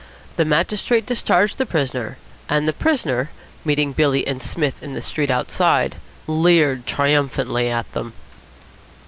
[0.35, 2.17] The magistrate discharged the prisoner,
[2.49, 3.29] and the prisoner,
[3.63, 8.13] meeting Billy and Psmith in the street outside, leered triumphantly at them.